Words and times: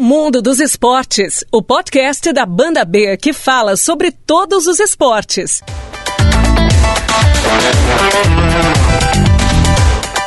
Mundo 0.00 0.40
dos 0.40 0.60
Esportes, 0.60 1.44
o 1.50 1.60
podcast 1.60 2.32
da 2.32 2.46
Banda 2.46 2.84
B 2.84 3.16
que 3.16 3.32
fala 3.32 3.76
sobre 3.76 4.12
todos 4.12 4.68
os 4.68 4.78
esportes. 4.78 5.60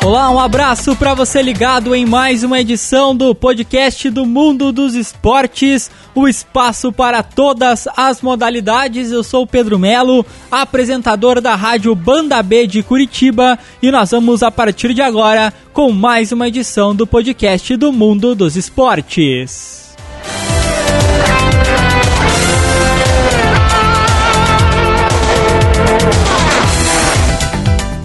Olá, 0.03 0.31
um 0.31 0.39
abraço 0.39 0.95
para 0.95 1.13
você 1.13 1.43
ligado 1.43 1.93
em 1.93 2.07
mais 2.07 2.43
uma 2.43 2.59
edição 2.59 3.15
do 3.15 3.35
podcast 3.35 4.09
do 4.09 4.25
Mundo 4.25 4.71
dos 4.71 4.95
Esportes, 4.95 5.91
o 6.15 6.27
espaço 6.27 6.91
para 6.91 7.21
todas 7.21 7.87
as 7.95 8.19
modalidades. 8.19 9.11
Eu 9.11 9.23
sou 9.23 9.43
o 9.43 9.47
Pedro 9.47 9.77
Melo, 9.77 10.25
apresentador 10.51 11.39
da 11.39 11.53
rádio 11.53 11.93
Banda 11.93 12.41
B 12.41 12.65
de 12.65 12.81
Curitiba, 12.81 13.59
e 13.79 13.91
nós 13.91 14.09
vamos 14.09 14.41
a 14.41 14.49
partir 14.49 14.91
de 14.95 15.03
agora 15.03 15.53
com 15.71 15.91
mais 15.91 16.31
uma 16.31 16.47
edição 16.47 16.95
do 16.95 17.05
podcast 17.05 17.77
do 17.77 17.93
Mundo 17.93 18.33
dos 18.33 18.55
Esportes. 18.55 19.80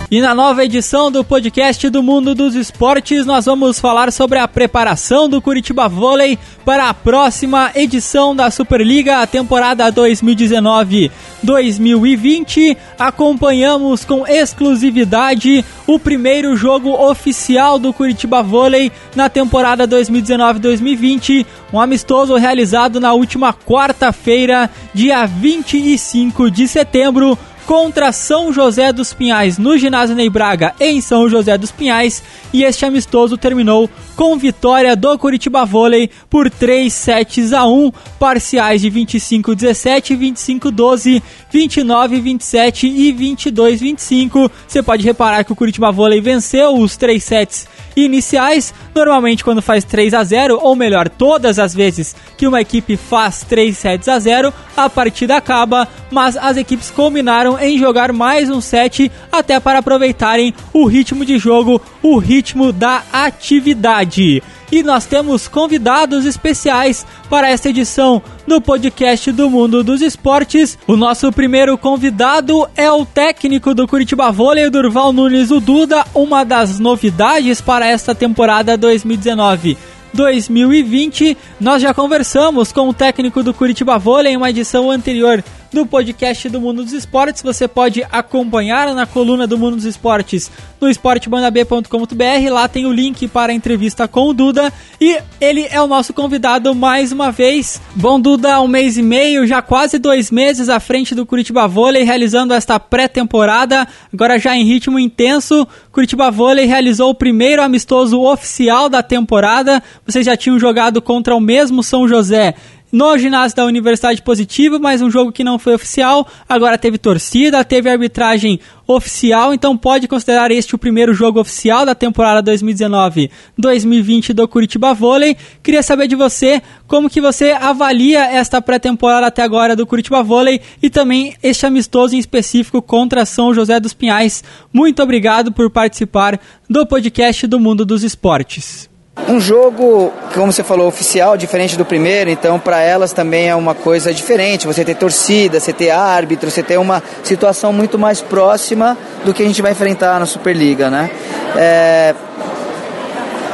E 0.09 0.20
na 0.20 0.37
nova 0.37 0.65
edição 0.65 1.10
do 1.10 1.24
podcast 1.24 1.91
do 1.91 2.01
Mundo 2.01 2.33
dos 2.33 2.55
Esportes, 2.55 3.27
nós 3.27 3.46
vamos 3.46 3.80
falar 3.80 4.12
sobre 4.12 4.38
a 4.38 4.46
preparação 4.46 5.29
do 5.29 5.42
Curitiba 5.42 5.88
Vôlei 5.88 6.38
para 6.65 6.88
a 6.88 6.95
próxima 6.95 7.73
edição 7.74 8.32
da 8.34 8.48
Superliga, 8.48 9.19
a 9.19 9.27
temporada 9.27 9.92
2019-2020. 9.92 12.77
Acompanhamos 12.96 14.05
com 14.05 14.24
exclusividade 14.24 15.65
o 15.88 15.98
primeiro 15.98 16.57
jogo 16.57 16.91
oficial 16.91 17.77
do 17.77 17.93
Curitiba 17.93 18.45
Vôlei 18.45 18.93
na 19.16 19.29
temporada 19.29 19.88
2019-2020, 19.88 21.45
um 21.73 21.80
amistoso 21.80 22.37
realizado 22.37 23.01
na 23.01 23.12
última 23.12 23.52
quarta-feira, 23.52 24.70
dia 24.95 25.27
25 25.27 26.49
de 26.49 26.68
setembro 26.68 27.37
contra 27.66 28.12
São 28.12 28.52
José 28.52 28.92
dos 28.92 29.12
Pinhais 29.12 29.59
no 29.59 29.76
ginásio 29.76 30.14
Ney 30.14 30.30
Braga 30.30 30.72
em 30.78 31.00
São 31.00 31.28
José 31.28 31.59
dos 31.59 31.72
Pinhais 31.72 32.22
e 32.52 32.62
este 32.62 32.86
amistoso 32.86 33.36
terminou 33.36 33.90
com 34.14 34.38
vitória 34.38 34.95
do 34.96 35.18
Curitiba 35.18 35.64
Vôlei 35.64 36.09
por 36.30 36.48
3 36.48 36.90
sets 36.92 37.52
a 37.52 37.66
1, 37.66 37.92
parciais 38.18 38.80
de 38.80 38.90
25-17, 38.90 40.16
25-12, 40.16 41.22
29-27 41.52 42.84
e 42.84 43.12
22-25. 43.12 44.50
Você 44.66 44.82
pode 44.82 45.04
reparar 45.04 45.44
que 45.44 45.52
o 45.52 45.56
Curitiba 45.56 45.92
Vôlei 45.92 46.20
venceu 46.20 46.78
os 46.78 46.96
três 46.96 47.24
sets 47.24 47.66
iniciais. 47.96 48.72
Normalmente, 48.94 49.42
quando 49.42 49.60
faz 49.60 49.84
3 49.84 50.14
a 50.14 50.22
0, 50.22 50.60
ou 50.62 50.76
melhor, 50.76 51.09
todas 51.09 51.59
as 51.59 51.74
vezes 51.74 52.14
que 52.37 52.46
uma 52.46 52.60
equipe 52.60 52.96
faz 52.96 53.42
3 53.42 53.76
sets 53.76 54.09
a 54.09 54.18
0, 54.18 54.52
a 54.76 54.88
partida 54.88 55.37
acaba, 55.37 55.88
mas 56.10 56.37
as 56.37 56.56
equipes 56.56 56.90
combinaram 56.90 57.55
em 57.59 57.79
jogar 57.79 58.12
mais 58.12 58.51
um 58.51 58.60
set 58.60 59.10
até 59.30 59.59
para 59.60 59.79
aproveitarem 59.79 60.54
o 60.73 60.87
ritmo 60.87 61.24
de 61.24 61.38
jogo, 61.38 61.80
o 62.02 62.18
ritmo 62.18 62.73
da 62.73 63.02
atividade 63.12 64.43
e 64.71 64.82
nós 64.82 65.06
temos 65.06 65.49
convidados 65.49 66.25
especiais 66.25 67.06
para 67.28 67.49
esta 67.49 67.69
edição 67.69 68.22
do 68.47 68.60
podcast 68.60 69.31
do 69.32 69.49
Mundo 69.49 69.82
dos 69.82 70.00
Esportes. 70.00 70.78
O 70.87 70.97
nosso 70.97 71.31
primeiro 71.32 71.77
convidado 71.78 72.69
é 72.77 72.91
o 72.91 73.04
técnico 73.04 73.75
do 73.75 73.87
Curitiba 73.87 74.31
Vôlei, 74.31 74.69
Durval 74.71 75.12
Nunes 75.12 75.50
o 75.50 75.60
Duda, 75.60 76.04
uma 76.15 76.44
das 76.44 76.78
novidades 76.78 77.60
para 77.60 77.87
esta 77.87 78.15
temporada 78.15 78.77
2019. 78.77 79.77
2020, 80.12 81.37
nós 81.60 81.82
já 81.82 81.93
conversamos 81.93 82.72
com 82.72 82.88
o 82.88 82.94
técnico 82.94 83.43
do 83.43 83.53
Curitiba 83.53 83.99
Vôlei 83.99 84.32
em 84.32 84.37
uma 84.37 84.50
edição 84.50 84.91
anterior 84.91 85.44
do 85.77 85.84
podcast 85.84 86.49
do 86.49 86.59
Mundo 86.59 86.82
dos 86.82 86.94
Esportes. 86.94 87.43
Você 87.43 87.69
pode 87.69 88.03
acompanhar 88.10 88.94
na 88.94 89.05
coluna 89.05 89.47
do 89.47 89.59
Mundo 89.59 89.77
dos 89.77 89.84
Esportes 89.84 90.50
no 90.81 90.89
esportebandab.com.br. 90.89 92.50
Lá 92.50 92.67
tem 92.67 92.87
o 92.87 92.93
link 92.93 93.28
para 93.28 93.53
a 93.53 93.55
entrevista 93.55 94.09
com 94.09 94.31
o 94.31 94.33
Duda. 94.33 94.73
E 94.99 95.19
ele 95.39 95.67
é 95.71 95.78
o 95.78 95.87
nosso 95.87 96.15
convidado 96.15 96.75
mais 96.75 97.12
uma 97.12 97.31
vez. 97.31 97.78
Bom, 97.95 98.19
Duda, 98.19 98.59
um 98.62 98.69
mês 98.69 98.97
e 98.97 99.03
meio, 99.03 99.47
já 99.47 99.61
quase 99.61 99.99
dois 99.99 100.31
meses 100.31 100.71
à 100.71 100.81
frente 100.81 101.15
do 101.15 101.27
Curitiba 101.27 101.69
Vôlei, 101.69 102.05
realizando 102.05 102.55
esta 102.55 102.81
pré-temporada. 102.81 103.87
Agora 104.11 104.39
já 104.39 104.56
em 104.56 104.65
ritmo 104.65 104.99
intenso. 104.99 105.69
Curitiba 105.93 106.31
Vôlei 106.31 106.65
realizou 106.65 107.11
o 107.11 107.15
primeiro 107.15 107.62
amistoso 107.62 108.23
oficial 108.23 108.89
da 108.89 109.03
temporada. 109.03 109.83
Vocês 110.06 110.25
já 110.25 110.34
tinham 110.39 110.59
jogado 110.59 111.03
contra 111.03 111.37
o 111.37 111.41
mesmo 111.41 111.83
São 111.83 112.09
José 112.09 112.55
no 112.97 113.19
ginásio 113.19 113.55
da 113.55 113.67
Universidade 113.67 114.23
Positiva, 114.23 114.79
mas 114.79 115.03
um 115.03 115.11
jogo 115.11 115.31
que 115.31 115.45
não 115.45 115.59
foi 115.59 115.75
oficial. 115.75 116.27
Agora 116.49 116.79
teve 116.79 116.97
torcida, 116.97 117.62
teve 117.62 117.91
arbitragem 117.91 118.59
oficial, 118.87 119.53
então 119.53 119.77
pode 119.77 120.09
considerar 120.09 120.51
este 120.51 120.75
o 120.75 120.79
primeiro 120.79 121.12
jogo 121.12 121.39
oficial 121.39 121.85
da 121.85 121.95
temporada 121.95 122.51
2019-2020 122.51 124.33
do 124.33 124.49
Curitiba 124.49 124.95
Vôlei. 124.95 125.37
Queria 125.62 125.83
saber 125.83 126.09
de 126.09 126.17
você 126.17 126.62
como 126.87 127.11
que 127.11 127.21
você 127.21 127.51
avalia 127.51 128.25
esta 128.33 128.62
pré-temporada 128.62 129.27
até 129.27 129.43
agora 129.43 129.77
do 129.77 129.87
Curitiba 129.87 130.23
Vôlei 130.23 130.62
e 130.83 130.89
também 130.89 131.35
este 131.43 131.67
amistoso 131.67 132.17
em 132.17 132.19
específico 132.19 132.81
contra 132.81 133.27
São 133.27 133.53
José 133.53 133.79
dos 133.79 133.93
Pinhais. 133.93 134.43
Muito 134.73 135.03
obrigado 135.03 135.53
por 135.53 135.69
participar 135.69 136.41
do 136.67 136.87
podcast 136.87 137.47
do 137.47 137.61
Mundo 137.61 137.85
dos 137.85 138.03
Esportes. 138.03 138.89
Um 139.28 139.41
jogo, 139.41 140.12
como 140.34 140.53
você 140.53 140.62
falou, 140.62 140.87
oficial, 140.87 141.37
diferente 141.37 141.77
do 141.77 141.84
primeiro, 141.84 142.31
então 142.31 142.60
para 142.60 142.81
elas 142.81 143.12
também 143.12 143.49
é 143.49 143.56
uma 143.56 143.75
coisa 143.75 144.12
diferente. 144.12 144.66
Você 144.66 144.84
ter 144.84 144.94
torcida, 144.94 145.59
você 145.59 145.72
ter 145.72 145.91
árbitro, 145.91 146.50
você 146.50 146.62
ter 146.62 146.78
uma 146.78 147.03
situação 147.25 147.72
muito 147.72 147.99
mais 147.99 148.21
próxima 148.21 148.97
do 149.25 149.34
que 149.34 149.43
a 149.43 149.47
gente 149.47 149.60
vai 149.62 149.72
enfrentar 149.72 150.21
na 150.21 150.26
Superliga, 150.26 150.91
né? 150.91 151.10
É, 151.56 152.15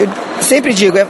eu 0.01 0.09
sempre 0.43 0.75
digo, 0.75 0.99
é, 0.99 1.07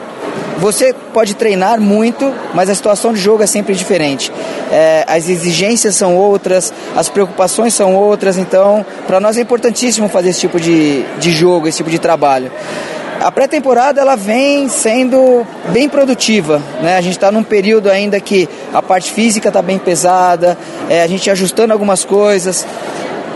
você 0.58 0.94
pode 1.12 1.34
treinar 1.34 1.80
muito, 1.80 2.32
mas 2.54 2.70
a 2.70 2.74
situação 2.74 3.12
de 3.12 3.20
jogo 3.20 3.42
é 3.42 3.46
sempre 3.46 3.74
diferente. 3.74 4.30
É, 4.70 5.04
as 5.08 5.28
exigências 5.28 5.96
são 5.96 6.14
outras, 6.14 6.72
as 6.94 7.08
preocupações 7.08 7.74
são 7.74 7.96
outras, 7.96 8.38
então 8.38 8.86
para 9.08 9.18
nós 9.18 9.36
é 9.36 9.40
importantíssimo 9.40 10.08
fazer 10.08 10.28
esse 10.28 10.38
tipo 10.38 10.60
de, 10.60 11.02
de 11.18 11.32
jogo, 11.32 11.66
esse 11.66 11.78
tipo 11.78 11.90
de 11.90 11.98
trabalho. 11.98 12.52
A 13.22 13.30
pré-temporada 13.30 14.00
ela 14.00 14.16
vem 14.16 14.68
sendo 14.68 15.46
bem 15.68 15.88
produtiva, 15.88 16.60
né? 16.82 16.96
A 16.96 17.00
gente 17.00 17.12
está 17.12 17.30
num 17.30 17.44
período 17.44 17.88
ainda 17.88 18.18
que 18.18 18.48
a 18.74 18.82
parte 18.82 19.12
física 19.12 19.46
está 19.46 19.62
bem 19.62 19.78
pesada, 19.78 20.58
é, 20.90 21.04
a 21.04 21.06
gente 21.06 21.30
ajustando 21.30 21.72
algumas 21.72 22.04
coisas. 22.04 22.66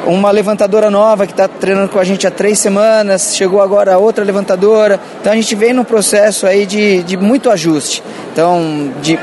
Uma 0.04 0.32
levantadora 0.32 0.90
nova 0.90 1.24
que 1.24 1.32
está 1.32 1.46
treinando 1.46 1.88
com 1.88 2.00
a 2.00 2.04
gente 2.04 2.26
há 2.26 2.32
três 2.32 2.58
semanas, 2.58 3.36
chegou 3.36 3.62
agora 3.62 3.96
outra 3.96 4.24
levantadora. 4.24 4.98
Então 5.20 5.32
a 5.32 5.36
gente 5.36 5.54
vem 5.54 5.72
num 5.72 5.84
processo 5.84 6.48
aí 6.48 6.66
de, 6.66 7.04
de 7.04 7.16
muito 7.16 7.48
ajuste. 7.48 8.02
Então, 8.32 8.92
de 9.00 9.16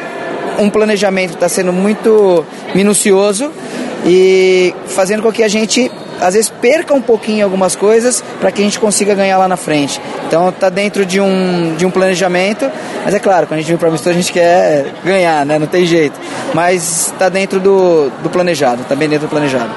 um 0.57 0.69
planejamento 0.69 1.31
que 1.31 1.35
está 1.35 1.49
sendo 1.49 1.73
muito 1.73 2.45
minucioso 2.73 3.51
e 4.05 4.73
fazendo 4.87 5.21
com 5.21 5.31
que 5.31 5.43
a 5.43 5.47
gente 5.47 5.91
às 6.19 6.35
vezes 6.35 6.49
perca 6.49 6.93
um 6.93 7.01
pouquinho 7.01 7.43
algumas 7.43 7.75
coisas 7.75 8.23
para 8.39 8.51
que 8.51 8.61
a 8.61 8.63
gente 8.63 8.79
consiga 8.79 9.13
ganhar 9.13 9.37
lá 9.37 9.47
na 9.47 9.57
frente. 9.57 9.99
Então 10.27 10.49
está 10.49 10.69
dentro 10.69 11.05
de 11.05 11.19
um, 11.19 11.75
de 11.75 11.85
um 11.85 11.91
planejamento, 11.91 12.69
mas 13.03 13.13
é 13.13 13.19
claro, 13.19 13.45
quando 13.47 13.59
a 13.59 13.61
gente 13.61 13.69
vem 13.69 13.77
para 13.77 13.89
o 13.89 13.93
a 13.93 14.13
gente 14.13 14.31
quer 14.31 14.85
ganhar, 15.03 15.45
né? 15.45 15.59
não 15.59 15.67
tem 15.67 15.85
jeito. 15.85 16.17
Mas 16.53 17.07
está 17.07 17.29
dentro 17.29 17.59
do, 17.59 18.09
do 18.21 18.29
planejado, 18.29 18.83
está 18.83 18.95
bem 18.95 19.09
dentro 19.09 19.27
do 19.27 19.29
planejado. 19.29 19.71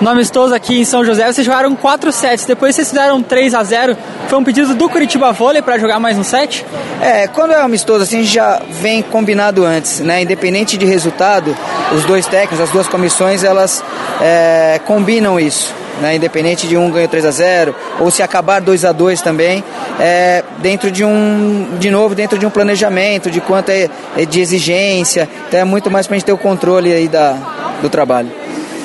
No 0.00 0.10
amistoso 0.10 0.54
aqui 0.54 0.80
em 0.80 0.84
São 0.84 1.04
José, 1.04 1.26
vocês 1.26 1.44
jogaram 1.44 1.74
4 1.74 2.12
sets, 2.12 2.46
depois 2.46 2.76
vocês 2.76 2.88
fizeram 2.88 3.20
3 3.20 3.52
a 3.52 3.64
0 3.64 3.96
Foi 4.28 4.38
um 4.38 4.44
pedido 4.44 4.72
do 4.72 4.88
Curitiba 4.88 5.32
Vôlei 5.32 5.60
para 5.60 5.76
jogar 5.76 5.98
mais 5.98 6.16
um 6.16 6.22
set? 6.22 6.64
É, 7.02 7.26
quando 7.26 7.50
é 7.52 7.60
amistoso 7.60 8.04
assim, 8.04 8.18
a 8.18 8.22
gente 8.22 8.32
já 8.32 8.62
vem 8.80 9.02
combinado 9.02 9.64
antes, 9.64 9.98
né? 9.98 10.22
Independente 10.22 10.76
de 10.76 10.86
resultado, 10.86 11.56
os 11.92 12.04
dois 12.04 12.26
técnicos, 12.26 12.60
as 12.60 12.70
duas 12.70 12.86
comissões, 12.86 13.42
elas 13.42 13.82
é, 14.20 14.80
combinam 14.86 15.38
isso. 15.38 15.74
Né, 16.00 16.14
independente 16.14 16.68
de 16.68 16.76
um 16.76 16.88
ganho 16.92 17.08
3 17.08 17.26
a 17.26 17.30
0 17.32 17.74
ou 17.98 18.08
se 18.08 18.22
acabar 18.22 18.60
2 18.60 18.84
a 18.84 18.92
2 18.92 19.20
também, 19.20 19.64
é, 19.98 20.44
dentro 20.58 20.92
de 20.92 21.04
um, 21.04 21.70
de 21.76 21.90
novo, 21.90 22.14
dentro 22.14 22.38
de 22.38 22.46
um 22.46 22.50
planejamento, 22.50 23.28
de 23.28 23.40
quanto 23.40 23.70
é, 23.70 23.90
é 24.16 24.24
de 24.24 24.40
exigência, 24.40 25.28
então 25.48 25.58
é 25.58 25.64
muito 25.64 25.90
mais 25.90 26.06
para 26.06 26.14
a 26.14 26.18
gente 26.20 26.26
ter 26.26 26.32
o 26.32 26.38
controle 26.38 26.92
aí 26.92 27.08
da, 27.08 27.36
do 27.82 27.88
trabalho. 27.88 28.37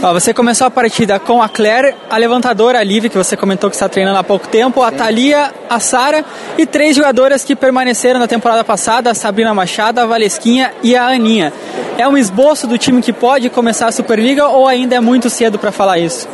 Ó, 0.03 0.11
você 0.11 0.33
começou 0.33 0.67
a 0.67 0.69
partida 0.69 1.17
com 1.17 1.41
a 1.41 1.47
Claire, 1.47 1.95
a 2.09 2.17
levantadora 2.17 2.77
a 2.77 2.83
Liv, 2.83 3.07
que 3.07 3.17
você 3.17 3.37
comentou 3.37 3.69
que 3.69 3.75
está 3.77 3.87
treinando 3.87 4.17
há 4.17 4.23
pouco 4.23 4.49
tempo, 4.49 4.81
Sim. 4.81 4.87
a 4.87 4.91
Thalia, 4.91 5.53
a 5.69 5.79
Sara 5.79 6.25
e 6.57 6.65
três 6.65 6.97
jogadoras 6.97 7.45
que 7.45 7.55
permaneceram 7.55 8.19
na 8.19 8.27
temporada 8.27 8.65
passada, 8.65 9.09
a 9.11 9.13
Sabrina 9.13 9.53
Machado, 9.53 9.99
a 9.99 10.05
Valesquinha 10.05 10.73
e 10.83 10.93
a 10.93 11.07
Aninha. 11.07 11.53
É 11.97 12.05
um 12.05 12.17
esboço 12.17 12.67
do 12.67 12.77
time 12.77 13.01
que 13.01 13.13
pode 13.13 13.49
começar 13.49 13.87
a 13.87 13.93
Superliga 13.93 14.45
ou 14.49 14.67
ainda 14.67 14.93
é 14.93 14.99
muito 14.99 15.29
cedo 15.29 15.57
para 15.57 15.71
falar 15.71 15.99
isso? 15.99 16.27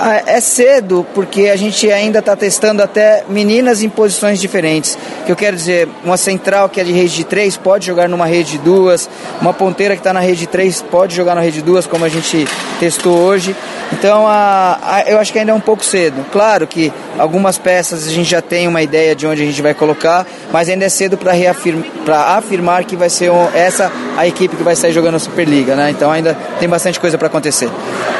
Ah, 0.00 0.22
é 0.24 0.40
cedo 0.40 1.04
porque 1.12 1.48
a 1.48 1.56
gente 1.56 1.90
ainda 1.90 2.20
está 2.20 2.36
testando 2.36 2.84
até 2.84 3.24
meninas 3.28 3.82
em 3.82 3.88
posições 3.88 4.38
diferentes. 4.38 4.96
Que 5.26 5.32
eu 5.32 5.36
quero 5.36 5.56
dizer, 5.56 5.88
uma 6.04 6.16
central 6.16 6.68
que 6.68 6.80
é 6.80 6.84
de 6.84 6.92
rede 6.92 7.16
de 7.16 7.24
três 7.24 7.56
pode 7.56 7.84
jogar 7.84 8.08
numa 8.08 8.26
rede 8.26 8.52
de 8.52 8.58
duas, 8.58 9.10
uma 9.40 9.52
ponteira 9.52 9.96
que 9.96 10.00
está 10.00 10.12
na 10.12 10.20
rede 10.20 10.40
de 10.40 10.46
três 10.46 10.80
pode 10.82 11.16
jogar 11.16 11.34
na 11.34 11.40
rede 11.40 11.56
de 11.56 11.62
duas, 11.62 11.84
como 11.84 12.04
a 12.04 12.08
gente 12.08 12.46
testou 12.78 13.18
hoje. 13.18 13.54
Então 13.92 14.26
a, 14.26 14.78
a, 14.82 15.02
eu 15.02 15.18
acho 15.18 15.32
que 15.32 15.38
ainda 15.38 15.52
é 15.52 15.54
um 15.54 15.60
pouco 15.60 15.84
cedo. 15.84 16.24
Claro 16.30 16.66
que 16.66 16.92
algumas 17.18 17.58
peças 17.58 18.06
a 18.06 18.10
gente 18.10 18.30
já 18.30 18.40
tem 18.40 18.68
uma 18.68 18.82
ideia 18.82 19.14
de 19.14 19.26
onde 19.26 19.42
a 19.42 19.46
gente 19.46 19.60
vai 19.60 19.74
colocar, 19.74 20.26
mas 20.52 20.68
ainda 20.68 20.84
é 20.84 20.88
cedo 20.88 21.16
para 21.16 22.36
afirmar 22.36 22.84
que 22.84 22.96
vai 22.96 23.10
ser 23.10 23.30
um, 23.30 23.48
essa 23.54 23.90
a 24.16 24.26
equipe 24.26 24.56
que 24.56 24.62
vai 24.62 24.76
sair 24.76 24.92
jogando 24.92 25.14
a 25.14 25.18
Superliga, 25.18 25.74
né? 25.74 25.90
Então 25.90 26.10
ainda 26.10 26.36
tem 26.58 26.68
bastante 26.68 26.98
coisa 26.98 27.16
para 27.16 27.28
acontecer. 27.28 27.70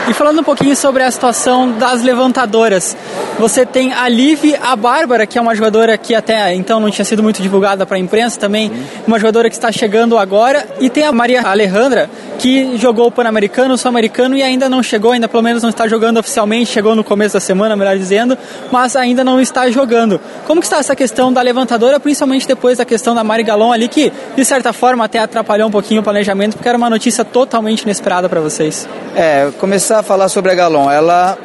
E 0.08 0.14
falando 0.14 0.40
um 0.40 0.44
pouquinho 0.44 0.74
sobre 0.74 1.02
a 1.02 1.10
situação 1.10 1.72
das 1.72 2.02
levantadoras, 2.02 2.96
você 3.38 3.66
tem 3.66 3.92
a 3.92 4.08
Liv, 4.08 4.54
a 4.62 4.74
Bárbara, 4.74 5.26
que 5.26 5.36
é 5.36 5.40
uma 5.40 5.54
jogadora 5.54 5.98
que 5.98 6.14
até 6.14 6.54
então 6.54 6.80
não 6.80 6.90
tinha 6.90 7.04
sido 7.04 7.22
muito 7.22 7.42
divulgada 7.42 7.84
para 7.84 7.96
a 7.96 8.00
imprensa 8.00 8.40
também, 8.40 8.72
uma 9.06 9.18
jogadora 9.18 9.50
que 9.50 9.56
está 9.56 9.70
chegando 9.70 10.16
agora, 10.16 10.66
e 10.80 10.88
tem 10.88 11.04
a 11.04 11.12
Maria 11.12 11.42
Alejandra, 11.42 12.08
que 12.38 12.78
jogou 12.78 13.08
o 13.08 13.12
Pan-Americano, 13.12 13.74
o 13.74 13.78
Sul-Americano 13.78 14.36
e 14.36 14.42
ainda 14.48 14.68
não 14.68 14.82
chegou, 14.82 15.12
ainda 15.12 15.28
pelo 15.28 15.42
menos 15.42 15.62
não 15.62 15.70
está 15.70 15.86
jogando 15.86 16.18
oficialmente, 16.18 16.70
chegou 16.70 16.94
no 16.94 17.04
começo 17.04 17.34
da 17.34 17.40
semana, 17.40 17.76
melhor 17.76 17.96
dizendo, 17.96 18.36
mas 18.70 18.96
ainda 18.96 19.22
não 19.22 19.40
está 19.40 19.70
jogando. 19.70 20.20
Como 20.46 20.60
que 20.60 20.66
está 20.66 20.78
essa 20.78 20.96
questão 20.96 21.32
da 21.32 21.40
levantadora, 21.42 22.00
principalmente 22.00 22.46
depois 22.46 22.78
da 22.78 22.84
questão 22.84 23.14
da 23.14 23.22
Mari 23.22 23.42
Galon 23.42 23.72
ali, 23.72 23.88
que 23.88 24.12
de 24.36 24.44
certa 24.44 24.72
forma 24.72 25.04
até 25.04 25.18
atrapalhou 25.18 25.68
um 25.68 25.72
pouquinho 25.72 26.00
o 26.00 26.04
planejamento, 26.04 26.56
porque 26.56 26.68
era 26.68 26.78
uma 26.78 26.90
notícia 26.90 27.24
totalmente 27.24 27.82
inesperada 27.82 28.28
para 28.28 28.40
vocês? 28.40 28.88
É, 29.14 29.50
começar 29.58 30.00
a 30.00 30.02
falar 30.02 30.28
sobre 30.28 30.52
a 30.52 30.54
Galon. 30.54 30.90
Ela 30.90 31.38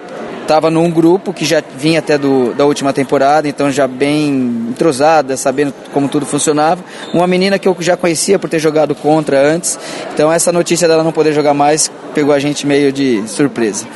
estava 0.44 0.69
num 0.69 0.92
grupo 0.92 1.34
que 1.34 1.44
já 1.44 1.63
vinha 1.78 2.00
até 2.00 2.18
do, 2.18 2.54
da 2.54 2.66
última 2.66 2.94
temporada, 2.94 3.48
então 3.48 3.72
já 3.72 3.88
bem 3.88 4.68
entrosada, 4.69 5.36
sabendo 5.36 5.74
como 5.92 6.07
tudo 6.07 6.25
funcionava. 6.25 6.84
Uma 7.13 7.25
menina 7.25 7.57
que 7.57 7.68
eu 7.68 7.75
já 7.80 7.98
conhecia 7.98 8.38
por 8.38 8.50
ter 8.50 8.60
jogado 8.60 8.94
contra 8.94 9.42
antes, 9.42 9.80
então 10.13 10.31
essa 10.31 10.51
notícia 10.51 10.88
dela 10.88 11.04
não 11.04 11.12
poder 11.12 11.34
jogar 11.34 11.54
mais 11.54 11.92
pegou 12.13 12.34
a 12.34 12.40
gente 12.40 12.68
meio 12.68 12.92
de 12.92 13.24
surpresa. 13.28 13.88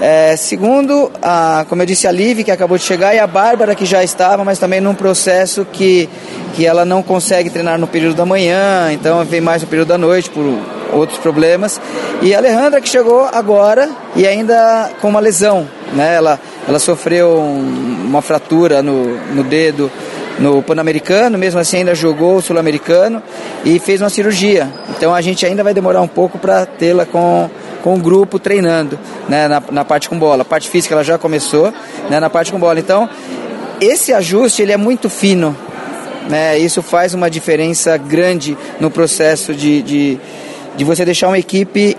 É, 0.00 0.34
segundo, 0.34 1.12
a, 1.20 1.66
como 1.68 1.82
eu 1.82 1.86
disse, 1.86 2.06
a 2.08 2.12
Liv, 2.12 2.42
que 2.42 2.50
acabou 2.50 2.78
de 2.78 2.84
chegar, 2.84 3.14
e 3.14 3.18
a 3.18 3.26
Bárbara, 3.26 3.74
que 3.74 3.84
já 3.84 4.02
estava, 4.02 4.42
mas 4.42 4.58
também 4.58 4.80
num 4.80 4.94
processo 4.94 5.66
que, 5.70 6.08
que 6.54 6.64
ela 6.64 6.86
não 6.86 7.02
consegue 7.02 7.50
treinar 7.50 7.78
no 7.78 7.86
período 7.86 8.14
da 8.14 8.24
manhã, 8.24 8.90
então 8.92 9.22
vem 9.26 9.42
mais 9.42 9.60
no 9.60 9.68
período 9.68 9.88
da 9.88 9.98
noite 9.98 10.30
por 10.30 10.42
outros 10.94 11.18
problemas. 11.18 11.78
E 12.22 12.34
a 12.34 12.38
Alejandra, 12.38 12.80
que 12.80 12.88
chegou 12.88 13.28
agora 13.30 13.90
e 14.16 14.26
ainda 14.26 14.90
com 15.02 15.08
uma 15.10 15.20
lesão, 15.20 15.68
né? 15.94 16.14
Ela, 16.14 16.38
ela 16.68 16.78
sofreu 16.78 17.38
um, 17.38 18.04
uma 18.06 18.22
fratura 18.22 18.82
no, 18.82 19.16
no 19.34 19.42
dedo 19.44 19.90
no 20.38 20.62
Pan-Americano, 20.62 21.36
mesmo 21.36 21.60
assim 21.60 21.78
ainda 21.78 21.94
jogou 21.94 22.36
o 22.36 22.42
Sul-Americano 22.42 23.22
e 23.64 23.78
fez 23.78 24.00
uma 24.00 24.08
cirurgia. 24.08 24.72
Então 24.96 25.14
a 25.14 25.20
gente 25.20 25.44
ainda 25.44 25.62
vai 25.62 25.74
demorar 25.74 26.00
um 26.00 26.08
pouco 26.08 26.38
para 26.38 26.64
tê-la 26.64 27.04
com 27.04 27.50
com 27.82 27.94
o 27.94 27.98
grupo 27.98 28.38
treinando 28.38 28.98
né, 29.28 29.48
na, 29.48 29.62
na 29.70 29.84
parte 29.84 30.08
com 30.08 30.18
bola. 30.18 30.42
A 30.42 30.44
parte 30.44 30.68
física 30.68 30.94
ela 30.94 31.04
já 31.04 31.18
começou 31.18 31.72
né, 32.08 32.20
na 32.20 32.30
parte 32.30 32.52
com 32.52 32.58
bola. 32.58 32.78
Então, 32.78 33.08
esse 33.80 34.12
ajuste 34.12 34.62
ele 34.62 34.72
é 34.72 34.76
muito 34.76 35.08
fino. 35.08 35.56
Né? 36.28 36.58
Isso 36.58 36.82
faz 36.82 37.14
uma 37.14 37.30
diferença 37.30 37.96
grande 37.96 38.56
no 38.78 38.90
processo 38.90 39.54
de, 39.54 39.82
de, 39.82 40.20
de 40.76 40.84
você 40.84 41.04
deixar 41.04 41.28
uma 41.28 41.38
equipe, 41.38 41.96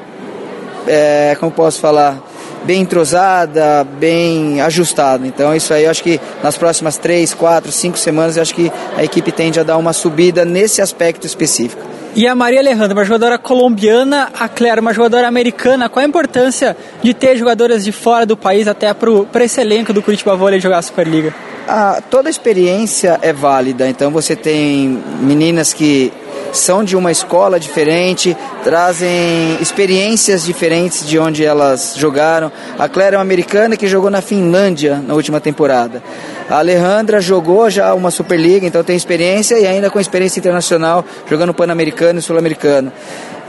é, 0.88 1.36
como 1.40 1.52
posso 1.52 1.80
falar, 1.80 2.18
bem 2.64 2.82
entrosada, 2.82 3.84
bem 3.84 4.62
ajustada. 4.62 5.26
Então 5.26 5.56
isso 5.56 5.74
aí 5.74 5.86
eu 5.86 5.92
acho 5.92 6.04
que 6.04 6.20
nas 6.44 6.58
próximas 6.58 6.98
três, 6.98 7.34
quatro, 7.34 7.72
cinco 7.72 7.98
semanas 7.98 8.38
eu 8.38 8.42
acho 8.42 8.54
que 8.54 8.72
a 8.96 9.04
equipe 9.04 9.32
tende 9.32 9.60
a 9.60 9.64
dar 9.64 9.78
uma 9.78 9.94
subida 9.94 10.46
nesse 10.46 10.82
aspecto 10.82 11.26
específico. 11.26 11.82
E 12.14 12.28
a 12.28 12.36
Maria 12.36 12.60
Alejandra, 12.60 12.94
uma 12.94 13.06
jogadora 13.06 13.38
colombiana, 13.38 14.30
a 14.38 14.50
Claire, 14.50 14.82
uma 14.82 14.94
jogadora 14.94 15.30
americana. 15.30 15.88
Qual 15.88 16.04
a 16.04 16.08
importância 16.08 16.76
de 17.02 17.14
ter 17.14 17.38
jogadoras 17.38 17.86
de 17.86 17.92
fora 17.94 18.26
do 18.26 18.36
país 18.36 18.68
até 18.68 18.94
para 18.94 19.46
esse 19.46 19.62
elenco 19.62 19.94
do 19.94 20.02
Curitiba 20.02 20.36
Vôlei 20.36 20.60
jogar 20.60 20.80
a 20.80 20.82
Superliga? 20.82 21.34
Ah, 21.68 22.02
toda 22.10 22.30
experiência 22.30 23.18
é 23.22 23.32
válida, 23.32 23.88
então 23.88 24.12
você 24.12 24.36
tem 24.36 25.02
meninas 25.22 25.74
que 25.74 26.12
são 26.54 26.84
de 26.84 26.96
uma 26.96 27.12
escola 27.12 27.60
diferente, 27.60 28.36
trazem 28.64 29.58
experiências 29.62 30.44
diferentes 30.44 31.08
de 31.08 31.18
onde 31.18 31.46
elas 31.46 31.96
jogaram. 31.98 32.52
A 32.78 32.88
Claire 32.88 33.16
é 33.16 33.18
uma 33.18 33.24
americana 33.24 33.78
que 33.78 33.88
jogou 33.88 34.10
na 34.10 34.22
Finlândia 34.22 35.02
na 35.06 35.14
última 35.14 35.40
temporada. 35.40 36.02
A 36.50 36.58
Alejandra 36.58 37.22
jogou 37.22 37.70
já 37.70 37.94
uma 37.94 38.12
Superliga, 38.12 38.66
então 38.66 38.84
tem 38.84 38.96
experiência 38.96 39.58
e 39.60 39.66
ainda 39.66 39.90
com 39.90 40.00
experiência 40.00 40.40
internacional, 40.40 41.06
jogando 41.30 41.54
Pan-Americano 41.54 42.20
e 42.20 42.22
Sul-Americano. 42.22 42.92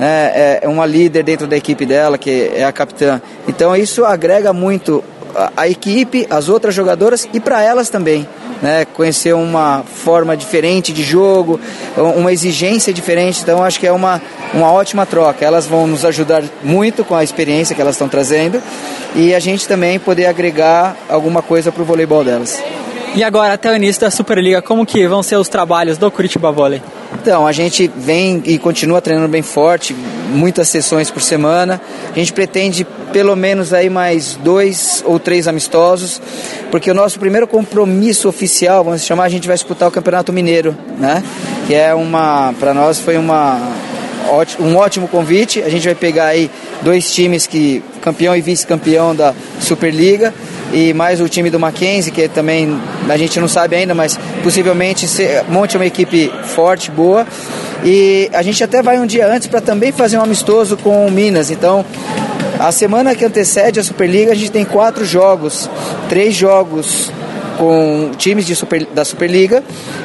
É, 0.00 0.60
é 0.62 0.69
uma 0.69 0.87
líder 0.87 1.22
dentro 1.22 1.46
da 1.46 1.56
equipe 1.56 1.84
dela, 1.84 2.16
que 2.16 2.50
é 2.54 2.64
a 2.64 2.72
capitã. 2.72 3.20
Então 3.46 3.76
isso 3.76 4.04
agrega 4.04 4.52
muito 4.52 5.02
a, 5.34 5.52
a 5.56 5.69
equipe, 5.69 6.26
as 6.31 6.49
outras 6.49 6.75
jogadoras 6.75 7.28
e 7.32 7.40
para 7.40 7.62
elas 7.62 7.88
também 7.88 8.26
né, 8.62 8.85
conhecer 8.85 9.35
uma 9.35 9.82
forma 9.82 10.37
diferente 10.37 10.93
de 10.93 11.03
jogo, 11.03 11.61
uma 11.97 12.32
exigência 12.32 12.93
diferente. 12.93 13.43
Então 13.43 13.62
acho 13.62 13.81
que 13.81 13.87
é 13.87 13.93
uma, 13.93 14.23
uma 14.55 14.73
ótima 14.73 15.05
troca. 15.05 15.44
Elas 15.44 15.67
vão 15.67 15.87
nos 15.87 16.05
ajudar 16.05 16.44
muito 16.62 17.05
com 17.05 17.17
a 17.17 17.25
experiência 17.25 17.75
que 17.75 17.82
elas 17.82 17.97
estão 17.97 18.09
trazendo 18.09 18.62
e 19.17 19.35
a 19.35 19.41
gente 19.41 19.67
também 19.67 19.99
poder 19.99 20.26
agregar 20.26 20.97
alguma 21.09 21.43
coisa 21.43 21.73
para 21.73 21.82
o 21.82 21.85
voleibol 21.85 22.23
delas. 22.25 22.62
E 23.14 23.23
agora, 23.23 23.53
até 23.53 23.70
o 23.70 23.76
início 23.76 24.00
da 24.00 24.11
Superliga, 24.11 24.62
como 24.62 24.87
que 24.87 25.06
vão 25.06 25.23
ser 25.23 25.37
os 25.37 25.49
trabalhos 25.49 25.99
do 25.99 26.11
Curitiba 26.11 26.50
Volley? 26.50 26.81
Então, 27.20 27.47
a 27.47 27.53
gente 27.53 27.91
vem 27.97 28.43
e 28.47 28.59
continua 28.59 29.00
treinando 29.00 29.29
bem 29.29 29.43
forte, 29.43 29.94
muitas 30.31 30.69
sessões 30.69 31.11
por 31.11 31.23
semana. 31.23 31.81
A 32.11 32.19
gente 32.19 32.32
pretende 32.32 32.85
pelo 33.12 33.37
menos 33.37 33.73
aí 33.73 33.91
mais 33.91 34.35
dois 34.43 35.03
ou 35.06 35.19
três 35.19 35.47
amistosos, 35.47 36.20
porque 36.70 36.91
o 36.91 36.94
nosso 36.94 37.19
primeiro 37.19 37.47
compromisso 37.47 38.29
oficial, 38.29 38.82
vamos 38.82 39.05
chamar, 39.05 39.25
a 39.25 39.29
gente 39.29 39.47
vai 39.47 39.55
disputar 39.55 39.88
o 39.88 39.93
Campeonato 39.93 40.32
Mineiro, 40.32 40.76
né? 40.99 41.23
Que 41.67 41.75
é 41.75 41.94
uma, 41.94 42.55
para 42.59 42.73
nós 42.73 42.99
foi 42.99 43.17
uma 43.17 43.61
um 44.59 44.76
ótimo 44.76 45.09
convite. 45.09 45.62
A 45.62 45.69
gente 45.69 45.85
vai 45.85 45.94
pegar 45.94 46.26
aí 46.26 46.50
dois 46.82 47.12
times 47.12 47.47
que 47.47 47.82
campeão 48.00 48.35
e 48.35 48.41
vice-campeão 48.41 49.14
da 49.14 49.35
Superliga 49.61 50.32
e 50.73 50.93
mais 50.95 51.21
o 51.21 51.29
time 51.29 51.51
do 51.51 51.61
Mackenzie, 51.61 52.11
que 52.11 52.29
também 52.29 52.81
a 53.09 53.17
gente 53.17 53.39
não 53.39 53.49
sabe 53.49 53.77
ainda, 53.77 53.95
mas 53.95 54.19
possivelmente 54.43 55.07
monte 55.49 55.77
uma 55.77 55.87
equipe 55.87 56.33
forte, 56.45 56.91
boa. 56.91 57.27
E 57.85 58.31
a 58.33 58.43
gente 58.43 58.63
até 58.63 58.83
vai 58.83 58.99
um 58.99 59.07
dia 59.07 59.27
antes 59.27 59.49
para 59.49 59.61
também 59.61 59.93
fazer 59.93 60.17
um 60.17 60.23
amistoso 60.23 60.76
com 60.76 61.07
o 61.07 61.11
Minas. 61.11 61.50
Então, 61.50 61.85
a 62.59 62.71
semana 62.71 63.14
que 63.14 63.25
antecede 63.25 63.81
a 63.81 63.85
Superliga, 63.85 64.33
a 64.33 64.35
gente 64.35 64.50
tem 64.50 64.64
quatro 64.64 65.05
jogos, 65.05 65.69
três 66.09 66.35
jogos 66.35 67.11
com 67.59 68.11
times 68.17 68.47
de 68.47 68.55
super, 68.57 68.87
da 68.87 69.05
Superliga 69.05 69.62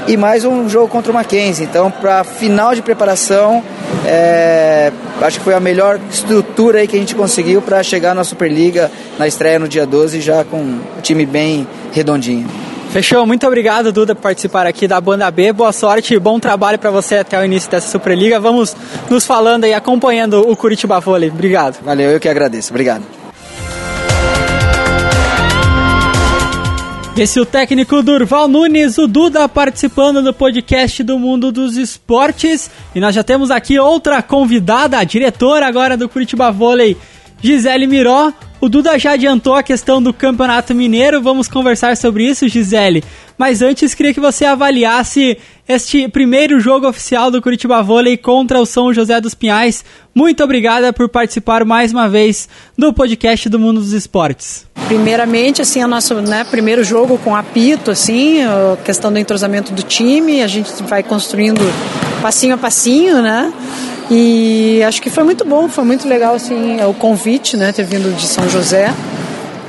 e 0.07 0.17
mais 0.17 0.43
um 0.43 0.67
jogo 0.67 0.87
contra 0.87 1.11
o 1.11 1.15
Mackenzie. 1.15 1.65
Então, 1.65 1.89
para 1.89 2.23
final 2.23 2.75
de 2.75 2.81
preparação, 2.81 3.63
é, 4.05 4.91
acho 5.21 5.39
que 5.39 5.43
foi 5.43 5.53
a 5.53 5.59
melhor 5.59 5.99
estrutura 6.09 6.79
aí 6.79 6.87
que 6.87 6.95
a 6.95 6.99
gente 6.99 7.15
conseguiu 7.15 7.61
para 7.61 7.81
chegar 7.83 8.13
na 8.13 8.23
Superliga 8.23 8.91
na 9.17 9.27
estreia 9.27 9.59
no 9.59 9.67
dia 9.67 9.85
12 9.85 10.21
já 10.21 10.43
com 10.43 10.79
o 10.97 11.01
time 11.01 11.25
bem 11.25 11.67
redondinho. 11.91 12.47
Fechou, 12.91 13.25
muito 13.25 13.45
obrigado 13.45 13.91
Duda 13.91 14.15
por 14.15 14.21
participar 14.21 14.65
aqui 14.65 14.87
da 14.87 14.99
Banda 14.99 15.29
B. 15.29 15.51
Boa 15.51 15.71
sorte 15.71 16.13
e 16.13 16.19
bom 16.19 16.39
trabalho 16.39 16.79
para 16.79 16.89
você 16.89 17.17
até 17.17 17.39
o 17.39 17.43
início 17.43 17.69
dessa 17.69 17.89
Superliga. 17.89 18.39
Vamos 18.39 18.75
nos 19.09 19.25
falando 19.25 19.65
e 19.65 19.73
acompanhando 19.73 20.49
o 20.49 20.55
Curitiba 20.55 20.99
Vôlei. 20.99 21.29
Obrigado. 21.29 21.77
Valeu, 21.83 22.11
eu 22.11 22.19
que 22.19 22.29
agradeço. 22.29 22.71
Obrigado. 22.71 23.16
Esse 27.19 27.39
é 27.39 27.41
o 27.41 27.45
técnico 27.47 28.03
Durval 28.03 28.47
Nunes, 28.47 28.99
o 28.99 29.07
Duda 29.07 29.49
participando 29.49 30.21
do 30.21 30.31
podcast 30.31 31.01
do 31.01 31.17
Mundo 31.17 31.51
dos 31.51 31.75
Esportes. 31.75 32.69
E 32.93 32.99
nós 32.99 33.15
já 33.15 33.23
temos 33.23 33.49
aqui 33.49 33.79
outra 33.79 34.21
convidada, 34.21 34.99
a 34.99 35.03
diretora 35.03 35.65
agora 35.65 35.97
do 35.97 36.07
Curitiba 36.07 36.51
Vôlei, 36.51 36.95
Gisele 37.41 37.87
Miró. 37.87 38.31
O 38.61 38.69
Duda 38.69 38.99
já 38.99 39.13
adiantou 39.13 39.55
a 39.55 39.63
questão 39.63 39.99
do 39.99 40.13
Campeonato 40.13 40.75
Mineiro, 40.75 41.19
vamos 41.19 41.47
conversar 41.47 41.97
sobre 41.97 42.23
isso, 42.23 42.47
Gisele. 42.47 43.03
Mas 43.37 43.61
antes, 43.61 43.93
queria 43.93 44.13
que 44.13 44.19
você 44.19 44.45
avaliasse 44.45 45.37
este 45.69 46.07
primeiro 46.07 46.59
jogo 46.59 46.87
oficial 46.87 47.29
do 47.29 47.41
Curitiba 47.41 47.83
Vôlei 47.83 48.17
contra 48.17 48.59
o 48.59 48.65
São 48.65 48.91
José 48.93 49.21
dos 49.21 49.35
Pinhais. 49.35 49.85
Muito 50.15 50.43
obrigada 50.43 50.91
por 50.91 51.07
participar 51.07 51.63
mais 51.63 51.91
uma 51.91 52.09
vez 52.09 52.49
do 52.77 52.91
podcast 52.93 53.47
do 53.47 53.59
Mundo 53.59 53.79
dos 53.79 53.93
Esportes. 53.93 54.65
Primeiramente, 54.87 55.61
assim, 55.61 55.83
o 55.83 55.87
nosso 55.87 56.15
né, 56.15 56.45
primeiro 56.49 56.83
jogo 56.83 57.19
com 57.19 57.35
apito, 57.35 57.91
assim, 57.91 58.43
a 58.43 58.77
questão 58.83 59.11
do 59.11 59.19
entrosamento 59.19 59.71
do 59.71 59.83
time, 59.83 60.41
a 60.41 60.47
gente 60.47 60.71
vai 60.83 61.03
construindo 61.03 61.61
passinho 62.21 62.55
a 62.55 62.57
passinho, 62.57 63.21
né? 63.21 63.53
E 64.09 64.81
acho 64.87 65.01
que 65.01 65.09
foi 65.09 65.23
muito 65.23 65.43
bom, 65.43 65.67
foi 65.67 65.83
muito 65.83 66.07
legal 66.07 66.33
assim 66.33 66.81
o 66.81 66.93
convite, 66.93 67.57
né, 67.57 67.73
ter 67.73 67.83
vindo 67.83 68.15
de 68.15 68.25
São 68.25 68.49
José. 68.49 68.93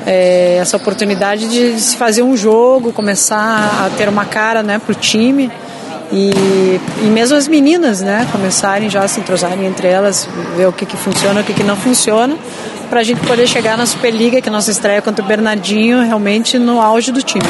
É, 0.08 0.56
essa 0.56 0.78
oportunidade 0.78 1.46
de 1.48 1.78
se 1.78 1.96
fazer 1.96 2.22
um 2.22 2.34
jogo, 2.34 2.92
começar 2.92 3.84
a 3.84 3.90
ter 3.96 4.08
uma 4.08 4.24
cara 4.24 4.62
né, 4.62 4.78
para 4.78 4.92
o 4.92 4.94
time. 4.94 5.52
E, 6.10 6.80
e 7.02 7.06
mesmo 7.06 7.36
as 7.36 7.46
meninas, 7.46 8.00
né, 8.00 8.26
começarem 8.32 8.88
já 8.88 9.04
a 9.04 9.08
se 9.08 9.20
entrosarem 9.20 9.66
entre 9.66 9.86
elas, 9.86 10.26
ver 10.56 10.66
o 10.66 10.72
que, 10.72 10.86
que 10.86 10.96
funciona, 10.96 11.42
o 11.42 11.44
que, 11.44 11.52
que 11.52 11.62
não 11.62 11.76
funciona, 11.76 12.34
para 12.88 13.00
a 13.00 13.02
gente 13.02 13.20
poder 13.20 13.46
chegar 13.46 13.76
na 13.76 13.84
Superliga, 13.84 14.40
que 14.40 14.48
é 14.48 14.52
nossa 14.52 14.70
estreia 14.70 15.02
contra 15.02 15.22
o 15.22 15.28
Bernardinho, 15.28 16.00
realmente 16.00 16.58
no 16.58 16.80
auge 16.80 17.12
do 17.12 17.20
time. 17.20 17.44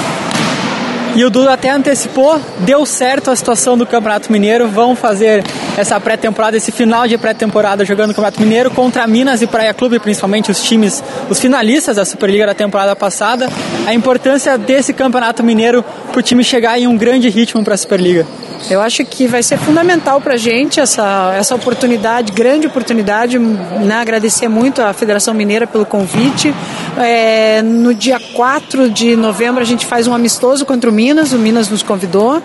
E 1.15 1.25
o 1.25 1.31
Duda 1.31 1.53
até 1.53 1.71
antecipou, 1.71 2.41
deu 2.61 2.85
certo 2.85 3.31
a 3.31 3.37
situação 3.37 3.79
do 3.79 3.87
Campeonato 3.87 4.31
Mineiro. 4.31 4.69
Vão 4.69 4.95
fazer 4.95 5.45
essa 5.79 6.01
pré-temporada, 6.01 6.57
esse 6.57 6.73
final 6.73 7.07
de 7.07 7.17
pré-temporada 7.17 7.85
jogando 7.85 8.11
o 8.11 8.15
Campeonato 8.15 8.41
Mineiro 8.41 8.69
contra 8.69 9.07
Minas 9.07 9.43
e 9.43 9.47
Praia 9.47 9.73
Clube, 9.73 10.01
principalmente 10.01 10.51
os 10.51 10.61
times, 10.61 11.03
os 11.31 11.39
finalistas 11.39 11.95
da 11.95 12.05
Superliga 12.05 12.45
da 12.47 12.55
temporada 12.55 12.97
passada. 12.97 13.49
A 13.87 13.95
importância 13.95 14.59
desse 14.59 14.93
Campeonato 14.93 15.45
Mineiro 15.45 15.85
para 16.11 16.19
o 16.19 16.23
time 16.23 16.43
chegar 16.43 16.81
em 16.81 16.89
um 16.89 16.97
grande 16.97 17.29
ritmo 17.29 17.63
para 17.63 17.75
a 17.75 17.77
Superliga. 17.77 18.27
Eu 18.69 18.81
acho 18.81 19.05
que 19.05 19.29
vai 19.29 19.41
ser 19.41 19.57
fundamental 19.57 20.21
para 20.21 20.35
a 20.35 20.37
gente 20.37 20.81
essa, 20.81 21.33
essa 21.39 21.55
oportunidade, 21.55 22.33
grande 22.33 22.67
oportunidade. 22.67 23.39
Né? 23.39 23.95
Agradecer 23.95 24.49
muito 24.49 24.83
à 24.83 24.93
Federação 24.93 25.33
Mineira 25.33 25.65
pelo 25.65 25.87
convite. 25.87 26.53
É, 26.97 27.63
no 27.63 27.95
dia 27.95 28.19
4 28.19 28.91
de 28.91 29.15
novembro 29.15 29.63
a 29.63 29.65
gente 29.65 29.87
faz 29.87 30.09
um 30.09 30.15
amistoso 30.15 30.67
contra 30.67 30.91
o 30.91 30.93
Minas, 30.93 31.33
o 31.33 31.39
Minas 31.39 31.69
nos 31.69 31.85
convidou. 31.85 32.43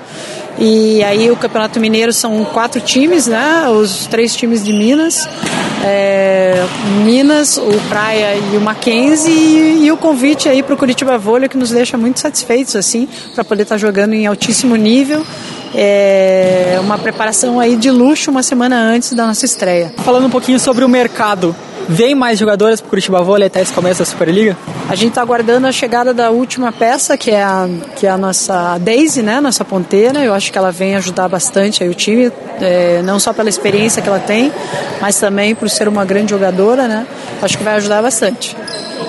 E 0.57 1.03
aí 1.03 1.31
o 1.31 1.35
Campeonato 1.35 1.79
Mineiro 1.79 2.13
são 2.13 2.43
quatro 2.45 2.79
times, 2.79 3.27
né? 3.27 3.67
Os 3.69 4.07
três 4.07 4.35
times 4.35 4.63
de 4.63 4.71
Minas. 4.71 5.27
É, 5.83 6.63
Minas, 7.03 7.57
o 7.57 7.81
Praia 7.89 8.35
e 8.35 8.55
o 8.55 8.61
Mackenzie 8.61 9.33
e, 9.33 9.85
e 9.85 9.91
o 9.91 9.97
convite 9.97 10.47
aí 10.47 10.63
para 10.63 10.73
o 10.73 10.77
Curitiba 10.77 11.17
Vôlei 11.17 11.49
que 11.49 11.57
nos 11.57 11.71
deixa 11.71 11.97
muito 11.97 12.21
satisfeitos 12.21 12.73
assim 12.77 13.05
para 13.35 13.43
poder 13.43 13.63
estar 13.63 13.75
tá 13.75 13.79
jogando 13.79 14.13
em 14.13 14.25
altíssimo 14.25 14.77
nível 14.77 15.25
é 15.75 16.77
uma 16.79 16.97
preparação 16.97 17.59
aí 17.59 17.75
de 17.75 17.89
luxo 17.89 18.29
uma 18.29 18.43
semana 18.43 18.79
antes 18.79 19.13
da 19.13 19.25
nossa 19.25 19.45
estreia. 19.45 19.91
Falando 19.97 20.27
um 20.27 20.29
pouquinho 20.29 20.59
sobre 20.59 20.85
o 20.85 20.89
mercado, 20.89 21.55
Vem 21.87 22.15
mais 22.15 22.39
jogadoras 22.39 22.79
para 22.79 22.87
o 22.87 22.89
Curitiba 22.89 23.21
Vôlei 23.21 23.47
até 23.47 23.61
esse 23.61 23.73
começo 23.73 23.99
da 23.99 24.05
Superliga? 24.05 24.57
A 24.89 24.95
gente 24.95 25.09
está 25.09 25.21
aguardando 25.21 25.67
a 25.67 25.71
chegada 25.71 26.13
da 26.13 26.29
última 26.29 26.71
peça, 26.71 27.17
que 27.17 27.31
é 27.31 27.41
a, 27.41 27.67
que 27.95 28.07
é 28.07 28.09
a 28.09 28.17
nossa 28.17 28.77
Daisy, 28.79 29.21
né, 29.21 29.39
nossa 29.41 29.65
ponteira. 29.65 30.23
Eu 30.23 30.33
acho 30.33 30.51
que 30.51 30.57
ela 30.57 30.71
vem 30.71 30.95
ajudar 30.95 31.27
bastante 31.27 31.83
aí 31.83 31.89
o 31.89 31.93
time, 31.93 32.31
é, 32.61 33.01
não 33.03 33.19
só 33.19 33.33
pela 33.33 33.49
experiência 33.49 34.01
que 34.01 34.07
ela 34.07 34.19
tem, 34.19 34.51
mas 35.01 35.19
também 35.19 35.53
por 35.55 35.69
ser 35.69 35.87
uma 35.87 36.05
grande 36.05 36.31
jogadora, 36.31 36.87
né? 36.87 37.05
Acho 37.41 37.57
que 37.57 37.63
vai 37.63 37.75
ajudar 37.75 38.01
bastante. 38.01 38.55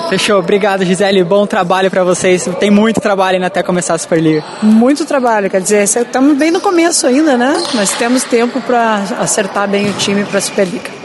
Fechou, 0.09 0.39
obrigado 0.39 0.85
Gisele, 0.85 1.23
bom 1.25 1.47
trabalho 1.47 1.91
para 1.91 2.05
vocês. 2.05 2.49
Tem 2.59 2.71
muito 2.71 3.01
trabalho 3.01 3.37
ainda 3.37 3.47
até 3.47 3.63
começar 3.63 3.95
a 3.95 3.99
Superliga. 3.99 4.45
Muito 4.63 5.05
trabalho, 5.05 5.49
quer 5.49 5.61
dizer, 5.61 5.83
estamos 5.83 6.37
bem 6.37 6.51
no 6.51 6.61
começo 6.61 7.07
ainda, 7.07 7.37
né? 7.37 7.63
Mas 7.75 7.93
temos 7.93 8.25
tempo 8.25 8.61
para 8.61 9.03
acertar 9.21 9.69
bem 9.69 9.89
o 9.89 9.93
time 9.95 10.25
para 10.25 10.39
a 10.39 10.43
Superliga. 10.43 11.04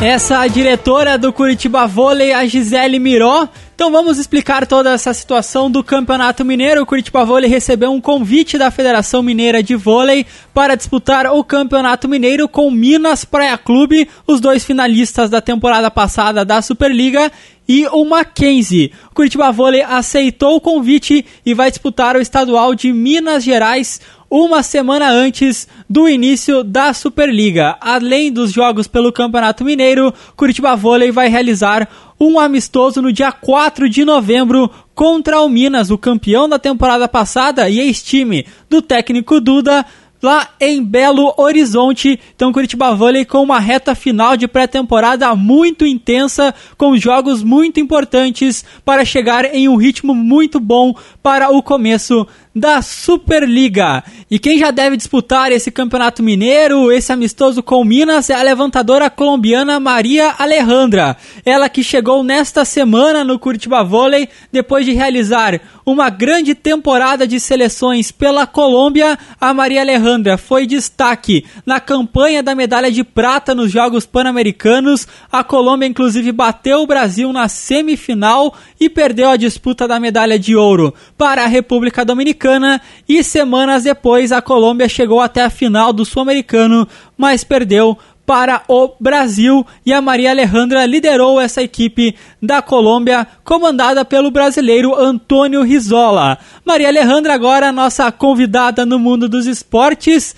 Essa 0.00 0.40
a 0.40 0.46
diretora 0.46 1.16
do 1.16 1.32
Curitiba 1.32 1.86
Vôlei, 1.86 2.32
a 2.32 2.44
Gisele 2.46 2.98
Miró. 2.98 3.48
Então 3.74 3.90
vamos 3.90 4.18
explicar 4.18 4.66
toda 4.66 4.92
essa 4.92 5.12
situação 5.14 5.70
do 5.70 5.82
Campeonato 5.82 6.44
Mineiro. 6.44 6.82
O 6.82 6.86
Curitiba 6.86 7.24
Vôlei 7.24 7.48
recebeu 7.48 7.90
um 7.90 8.00
convite 8.00 8.58
da 8.58 8.70
Federação 8.70 9.22
Mineira 9.22 9.62
de 9.62 9.74
Vôlei 9.74 10.26
para 10.52 10.74
disputar 10.74 11.26
o 11.26 11.42
Campeonato 11.42 12.08
Mineiro 12.08 12.48
com 12.48 12.70
Minas 12.70 13.24
Praia 13.24 13.56
Clube, 13.56 14.08
os 14.26 14.40
dois 14.40 14.64
finalistas 14.64 15.30
da 15.30 15.40
temporada 15.40 15.90
passada 15.90 16.44
da 16.44 16.60
Superliga, 16.60 17.32
e 17.68 17.86
o 17.88 18.04
Mackenzie. 18.04 18.92
O 19.10 19.14
Curitiba 19.14 19.50
Vôlei 19.50 19.82
aceitou 19.82 20.56
o 20.56 20.60
convite 20.60 21.24
e 21.44 21.52
vai 21.52 21.70
disputar 21.70 22.16
o 22.16 22.20
estadual 22.20 22.74
de 22.74 22.92
Minas 22.92 23.42
Gerais 23.42 24.00
uma 24.30 24.62
semana 24.62 25.10
antes 25.10 25.68
do 25.88 26.08
início 26.08 26.64
da 26.64 26.92
Superliga. 26.92 27.76
Além 27.80 28.32
dos 28.32 28.52
jogos 28.52 28.86
pelo 28.86 29.12
Campeonato 29.12 29.64
Mineiro, 29.64 30.12
Curitiba 30.36 30.76
Vôlei 30.76 31.10
vai 31.10 31.28
realizar 31.28 31.88
um 32.18 32.40
amistoso 32.40 33.02
no 33.02 33.12
dia 33.12 33.30
4 33.30 33.88
de 33.88 34.04
novembro 34.04 34.70
contra 34.94 35.40
o 35.40 35.48
Minas, 35.48 35.90
o 35.90 35.98
campeão 35.98 36.48
da 36.48 36.58
temporada 36.58 37.06
passada 37.06 37.68
e 37.68 37.78
ex-time 37.78 38.46
do 38.68 38.80
técnico 38.80 39.40
Duda 39.40 39.84
lá 40.22 40.48
em 40.60 40.82
Belo 40.82 41.34
Horizonte. 41.36 42.18
Então, 42.34 42.52
Curitiba 42.52 42.94
Vôlei 42.94 43.24
com 43.24 43.42
uma 43.42 43.58
reta 43.58 43.94
final 43.94 44.36
de 44.36 44.48
pré-temporada 44.48 45.34
muito 45.34 45.84
intensa, 45.84 46.54
com 46.76 46.96
jogos 46.96 47.42
muito 47.42 47.80
importantes 47.80 48.64
para 48.84 49.04
chegar 49.04 49.44
em 49.54 49.68
um 49.68 49.76
ritmo 49.76 50.14
muito 50.14 50.58
bom 50.58 50.94
para 51.22 51.50
o 51.50 51.62
começo 51.62 52.26
da 52.54 52.80
Superliga. 52.80 54.02
E 54.30 54.38
quem 54.38 54.58
já 54.58 54.70
deve 54.70 54.96
disputar 54.96 55.52
esse 55.52 55.70
Campeonato 55.70 56.22
Mineiro, 56.22 56.90
esse 56.90 57.12
amistoso 57.12 57.62
com 57.62 57.84
Minas, 57.84 58.30
é 58.30 58.34
a 58.34 58.42
levantadora 58.42 59.10
colombiana 59.10 59.78
Maria 59.78 60.34
Alejandra. 60.38 61.16
Ela 61.44 61.68
que 61.68 61.82
chegou 61.82 62.24
nesta 62.24 62.64
semana 62.64 63.22
no 63.22 63.38
Curitiba 63.38 63.84
Vôlei 63.84 64.28
depois 64.50 64.86
de 64.86 64.92
realizar 64.92 65.60
uma 65.84 66.08
grande 66.08 66.54
temporada 66.54 67.26
de 67.26 67.38
seleções 67.38 68.10
pela 68.10 68.46
Colômbia. 68.46 69.18
A 69.38 69.52
Maria 69.52 69.82
Alejandra 69.82 70.05
foi 70.38 70.66
destaque 70.66 71.44
na 71.64 71.80
campanha 71.80 72.42
da 72.42 72.54
medalha 72.54 72.90
de 72.90 73.02
prata 73.02 73.54
nos 73.54 73.70
Jogos 73.70 74.06
Pan-Americanos. 74.06 75.06
A 75.30 75.42
Colômbia 75.42 75.86
inclusive 75.86 76.32
bateu 76.32 76.82
o 76.82 76.86
Brasil 76.86 77.32
na 77.32 77.48
semifinal 77.48 78.54
e 78.78 78.88
perdeu 78.88 79.28
a 79.28 79.36
disputa 79.36 79.88
da 79.88 79.98
medalha 79.98 80.38
de 80.38 80.54
ouro 80.54 80.94
para 81.16 81.44
a 81.44 81.48
República 81.48 82.04
Dominicana 82.04 82.80
e 83.08 83.22
semanas 83.24 83.84
depois 83.84 84.32
a 84.32 84.42
Colômbia 84.42 84.88
chegou 84.88 85.20
até 85.20 85.42
a 85.44 85.50
final 85.50 85.92
do 85.92 86.04
Sul-Americano, 86.04 86.86
mas 87.16 87.44
perdeu 87.44 87.98
para 88.26 88.62
o 88.66 88.92
Brasil 88.98 89.64
e 89.86 89.92
a 89.92 90.02
Maria 90.02 90.30
Alejandra 90.30 90.84
liderou 90.84 91.40
essa 91.40 91.62
equipe 91.62 92.16
da 92.42 92.60
Colômbia, 92.60 93.26
comandada 93.44 94.04
pelo 94.04 94.30
brasileiro 94.30 94.94
Antônio 94.94 95.62
Rizola. 95.62 96.36
Maria 96.64 96.88
Alejandra 96.88 97.32
agora 97.32 97.70
nossa 97.70 98.10
convidada 98.10 98.84
no 98.84 98.98
mundo 98.98 99.28
dos 99.28 99.46
esportes. 99.46 100.34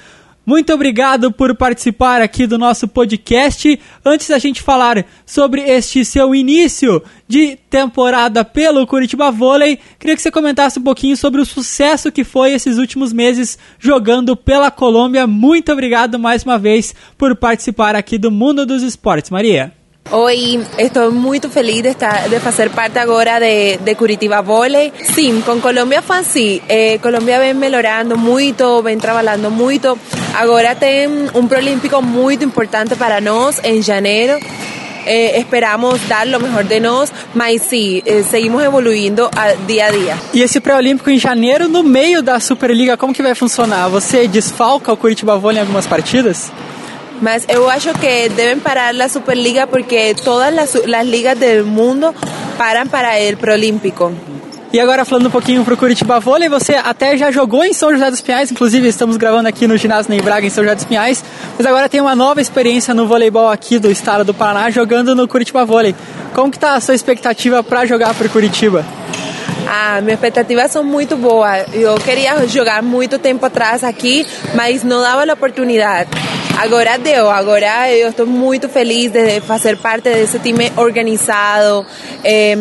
Muito 0.49 0.73
obrigado 0.73 1.31
por 1.31 1.55
participar 1.55 2.23
aqui 2.23 2.47
do 2.47 2.57
nosso 2.57 2.89
podcast. 2.89 3.79
Antes 4.03 4.29
da 4.29 4.39
gente 4.39 4.63
falar 4.63 5.05
sobre 5.27 5.61
este 5.61 6.07
seu 6.07 6.35
início 6.35 7.03
de 7.29 7.59
temporada 7.69 8.43
pelo 8.43 8.87
Curitiba 8.87 9.31
Vôlei, 9.31 9.79
queria 9.99 10.17
que 10.17 10.23
você 10.23 10.31
comentasse 10.31 10.79
um 10.79 10.83
pouquinho 10.83 11.19
sobre 11.19 11.43
o 11.43 11.45
sucesso 11.45 12.11
que 12.11 12.25
foi 12.25 12.55
esses 12.55 12.79
últimos 12.79 13.13
meses 13.13 13.59
jogando 13.79 14.35
pela 14.35 14.71
Colômbia. 14.71 15.27
Muito 15.27 15.71
obrigado 15.71 16.19
mais 16.19 16.45
uma 16.45 16.59
vez 16.59 16.95
por 17.19 17.37
participar 17.37 17.95
aqui 17.95 18.17
do 18.17 18.31
Mundo 18.31 18.65
dos 18.65 18.83
Esportes, 18.83 19.31
Maria. 19.31 19.78
Hoy 20.11 20.65
estoy 20.79 21.13
muy 21.13 21.39
feliz 21.39 21.83
de, 21.83 21.91
estar, 21.91 22.31
de 22.31 22.41
parte 22.71 22.99
ahora 22.99 23.39
de, 23.39 23.79
de 23.85 23.95
Curitiba 23.95 24.41
Volley. 24.41 24.91
Sí, 25.15 25.43
con 25.45 25.61
Colombia 25.61 26.01
fue 26.01 26.17
así. 26.17 26.63
Eh, 26.69 26.99
Colombia 27.03 27.39
ven 27.39 27.59
mejorando 27.59 28.17
mucho, 28.17 28.83
ven 28.83 28.99
trabajando 29.01 29.51
mucho. 29.51 29.99
Ahora 30.35 30.75
ten 30.77 31.29
un 31.35 31.49
preolímpico 31.49 32.01
muy 32.01 32.35
importante 32.41 32.97
para 32.97 33.21
nos 33.21 33.63
en 33.63 33.83
janeiro. 33.83 34.39
Eh, 35.05 35.39
esperamos 35.39 36.01
dar 36.09 36.27
lo 36.27 36.39
mejor 36.39 36.67
de 36.67 36.81
nós, 36.81 37.11
mas 37.35 37.63
sim, 37.63 38.03
eh, 38.05 38.25
seguimos 38.29 38.63
evoluindo 38.63 39.31
a, 39.35 39.55
dia 39.67 39.87
a 39.87 39.91
dia. 39.91 40.19
E 40.35 40.43
esse 40.43 40.61
pré-olímpico 40.61 41.11
em 41.11 41.19
janeiro, 41.19 41.67
no 41.67 41.83
meio 41.83 42.23
da 42.23 42.39
Superliga, 42.41 42.97
como 42.97 43.15
que 43.15 43.23
vai 43.23 43.35
funcionar? 43.35 43.89
Você 43.89 44.29
desfalca 44.29 44.93
o 44.93 44.97
Curitiba 44.97 45.37
Volley 45.37 45.59
em 45.59 45.61
algumas 45.63 45.87
partidas? 45.87 46.51
Mas 47.21 47.45
eu 47.49 47.69
acho 47.69 47.93
que 47.95 48.29
devem 48.31 48.59
parar 48.59 48.95
a 48.95 49.09
Superliga 49.09 49.67
porque 49.67 50.15
todas 50.25 50.77
as, 50.77 51.07
ligas 51.07 51.39
do 51.39 51.67
mundo 51.67 52.15
param 52.57 52.87
para 52.87 53.11
o 53.33 53.37
Prolímpico. 53.37 54.13
E 54.71 54.79
agora 54.79 55.03
falando 55.05 55.29
um 55.29 55.31
pouquinho 55.31 55.65
pro 55.65 55.79
Curitiba 55.79 56.21
Vôlei, 56.21 56.49
você 56.49 56.75
até 56.75 57.17
já 57.17 57.31
jogou 57.31 57.65
em 57.65 57.73
São 57.73 57.91
José 57.91 58.11
dos 58.11 58.21
Pinhais, 58.21 58.53
inclusive 58.53 58.87
estamos 58.87 59.17
gravando 59.17 59.49
aqui 59.49 59.67
no 59.67 59.79
ginásio 59.79 60.11
Ney 60.11 60.21
Braga 60.21 60.47
em 60.47 60.51
São 60.51 60.63
José 60.63 60.75
dos 60.75 60.85
Pinhais, 60.85 61.25
mas 61.57 61.67
agora 61.67 61.89
tem 61.89 62.03
uma 62.03 62.15
nova 62.15 62.43
experiência 62.43 62.93
no 62.93 63.07
voleibol 63.07 63.49
aqui 63.49 63.79
do 63.79 63.91
estado 63.91 64.25
do 64.25 64.35
Paraná, 64.35 64.69
jogando 64.69 65.15
no 65.15 65.27
Curitiba 65.27 65.65
Vôlei. 65.65 65.95
Como 66.35 66.53
que 66.53 66.59
tá 66.59 66.75
a 66.75 66.81
sua 66.83 66.95
expectativa 66.95 67.63
para 67.63 67.87
jogar 67.87 68.13
pro 68.13 68.29
Curitiba? 68.29 68.85
Ah, 69.67 70.03
minhas 70.03 70.19
expectativas 70.19 70.71
são 70.71 70.85
muito 70.85 71.17
boas. 71.17 71.65
Eu 71.73 71.95
queria 71.97 72.47
jogar 72.47 72.83
muito 72.83 73.19
tempo 73.19 73.47
atrás 73.47 73.83
aqui, 73.83 74.27
mas 74.55 74.85
não 74.85 75.01
dava 75.01 75.25
a 75.25 75.33
oportunidade. 75.33 76.11
Agora 76.61 76.99
deu, 76.99 77.31
agora 77.31 77.91
eu 77.93 78.09
estou 78.11 78.27
muito 78.27 78.69
feliz 78.69 79.13
de 79.13 79.41
fazer 79.41 79.77
parte 79.77 80.05
desse 80.11 80.39
time 80.41 80.73
organizado. 80.77 81.87
Eh, 82.25 82.57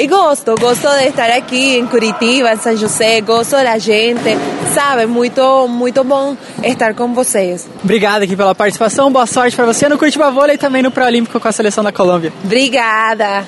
E 0.00 0.06
gosto, 0.06 0.54
gosto 0.54 0.88
de 0.96 1.08
estar 1.08 1.28
aqui 1.30 1.76
em 1.76 1.84
Curitiba, 1.84 2.52
em 2.52 2.56
São 2.56 2.76
José, 2.76 3.20
gosto 3.20 3.56
da 3.56 3.76
gente, 3.78 4.38
sabe? 4.72 5.06
Muito, 5.06 5.66
muito 5.66 6.04
bom 6.04 6.36
estar 6.62 6.94
com 6.94 7.12
vocês. 7.12 7.68
Obrigado 7.82 8.22
aqui 8.22 8.36
pela 8.36 8.54
participação, 8.54 9.10
boa 9.10 9.26
sorte 9.26 9.56
para 9.56 9.66
você 9.66 9.88
no 9.88 9.98
Curitiba 9.98 10.30
Vôlei 10.30 10.54
e 10.54 10.58
também 10.58 10.84
no 10.84 10.92
Pré-Olímpico 10.92 11.40
com 11.40 11.48
a 11.48 11.50
seleção 11.50 11.82
da 11.82 11.90
Colômbia. 11.90 12.32
Obrigada. 12.44 13.44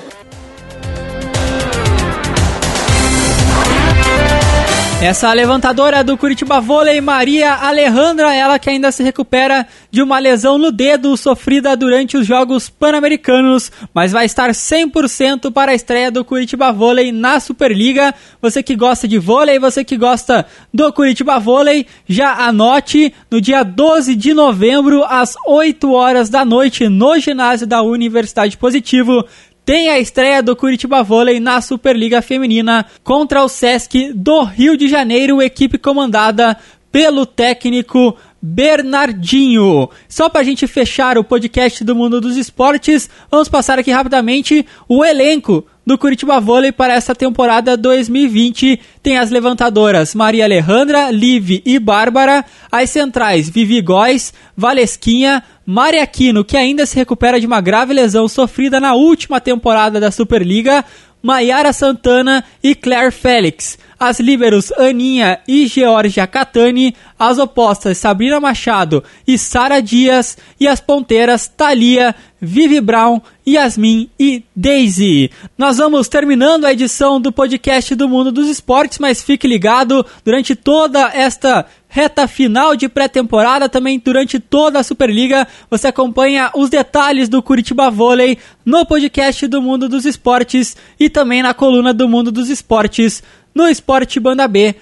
Essa 5.02 5.32
levantadora 5.32 6.04
do 6.04 6.14
Curitiba 6.18 6.60
Vôlei, 6.60 7.00
Maria 7.00 7.54
Alejandra, 7.54 8.34
ela 8.34 8.58
que 8.58 8.68
ainda 8.68 8.92
se 8.92 9.02
recupera 9.02 9.66
de 9.90 10.02
uma 10.02 10.18
lesão 10.18 10.58
no 10.58 10.70
dedo 10.70 11.16
sofrida 11.16 11.74
durante 11.74 12.18
os 12.18 12.26
Jogos 12.26 12.68
Pan-Americanos, 12.68 13.72
mas 13.94 14.12
vai 14.12 14.26
estar 14.26 14.50
100% 14.50 15.50
para 15.50 15.72
a 15.72 15.74
estreia 15.74 16.10
do 16.10 16.22
Curitiba 16.22 16.70
Vôlei 16.70 17.12
na 17.12 17.40
Superliga. 17.40 18.14
Você 18.42 18.62
que 18.62 18.76
gosta 18.76 19.08
de 19.08 19.18
vôlei, 19.18 19.58
você 19.58 19.82
que 19.82 19.96
gosta 19.96 20.44
do 20.72 20.92
Curitiba 20.92 21.38
Vôlei, 21.38 21.86
já 22.06 22.34
anote 22.34 23.14
no 23.30 23.40
dia 23.40 23.62
12 23.62 24.14
de 24.14 24.34
novembro, 24.34 25.02
às 25.04 25.34
8 25.46 25.90
horas 25.92 26.28
da 26.28 26.44
noite, 26.44 26.90
no 26.90 27.18
ginásio 27.18 27.66
da 27.66 27.80
Universidade 27.80 28.58
Positivo 28.58 29.24
tem 29.70 29.88
a 29.88 30.00
estreia 30.00 30.42
do 30.42 30.56
Curitiba 30.56 31.00
Vôlei 31.00 31.38
na 31.38 31.60
Superliga 31.60 32.20
Feminina 32.20 32.84
contra 33.04 33.44
o 33.44 33.48
Sesc 33.48 34.12
do 34.12 34.42
Rio 34.42 34.76
de 34.76 34.88
Janeiro, 34.88 35.40
equipe 35.40 35.78
comandada 35.78 36.56
pelo 36.90 37.24
técnico 37.24 38.16
Bernardinho. 38.42 39.88
Só 40.08 40.28
para 40.28 40.40
a 40.40 40.42
gente 40.42 40.66
fechar 40.66 41.16
o 41.16 41.22
podcast 41.22 41.84
do 41.84 41.94
Mundo 41.94 42.20
dos 42.20 42.36
Esportes, 42.36 43.08
vamos 43.30 43.48
passar 43.48 43.78
aqui 43.78 43.92
rapidamente 43.92 44.66
o 44.88 45.04
elenco 45.04 45.64
do 45.90 45.98
Curitiba 45.98 46.38
Vôlei 46.38 46.70
para 46.70 46.94
essa 46.94 47.16
temporada 47.16 47.76
2020. 47.76 48.78
Tem 49.02 49.18
as 49.18 49.28
levantadoras 49.28 50.14
Maria 50.14 50.44
Alejandra, 50.44 51.10
Liv 51.10 51.60
e 51.66 51.80
Bárbara, 51.80 52.44
as 52.70 52.90
centrais 52.90 53.50
Vivi 53.50 53.82
Góes, 53.82 54.32
Valesquinha, 54.56 55.42
Maria 55.66 56.04
Aquino, 56.04 56.44
que 56.44 56.56
ainda 56.56 56.86
se 56.86 56.94
recupera 56.94 57.40
de 57.40 57.46
uma 57.46 57.60
grave 57.60 57.92
lesão 57.92 58.28
sofrida 58.28 58.78
na 58.78 58.94
última 58.94 59.40
temporada 59.40 59.98
da 59.98 60.12
Superliga, 60.12 60.84
Maiara 61.20 61.72
Santana 61.72 62.44
e 62.62 62.72
Claire 62.72 63.10
Félix. 63.10 63.76
As 64.00 64.18
líberos 64.18 64.72
Aninha 64.72 65.40
e 65.46 65.66
Georgia 65.66 66.26
Catani, 66.26 66.96
as 67.18 67.38
opostas 67.38 67.98
Sabrina 67.98 68.40
Machado 68.40 69.04
e 69.28 69.36
Sara 69.36 69.82
Dias 69.82 70.38
e 70.58 70.66
as 70.66 70.80
ponteiras 70.80 71.46
Thalia, 71.46 72.14
Vivi 72.40 72.80
Brown, 72.80 73.20
Yasmin 73.46 74.08
e 74.18 74.42
Daisy. 74.56 75.30
Nós 75.58 75.76
vamos 75.76 76.08
terminando 76.08 76.64
a 76.64 76.72
edição 76.72 77.20
do 77.20 77.30
podcast 77.30 77.94
do 77.94 78.08
Mundo 78.08 78.32
dos 78.32 78.48
Esportes, 78.48 78.98
mas 78.98 79.22
fique 79.22 79.46
ligado 79.46 80.06
durante 80.24 80.56
toda 80.56 81.10
esta 81.12 81.66
reta 81.90 82.28
final 82.28 82.76
de 82.76 82.88
pré-temporada, 82.88 83.68
também 83.68 84.00
durante 84.02 84.38
toda 84.38 84.78
a 84.78 84.82
Superliga, 84.82 85.46
você 85.68 85.88
acompanha 85.88 86.50
os 86.54 86.70
detalhes 86.70 87.28
do 87.28 87.42
Curitiba 87.42 87.90
Vôlei 87.90 88.38
no 88.64 88.86
podcast 88.86 89.46
do 89.48 89.60
Mundo 89.60 89.88
dos 89.88 90.06
Esportes 90.06 90.76
e 91.00 91.10
também 91.10 91.42
na 91.42 91.52
coluna 91.52 91.92
do 91.92 92.08
Mundo 92.08 92.30
dos 92.30 92.48
Esportes 92.48 93.24
no 93.54 93.68
esportebandab.com.br. 93.68 94.80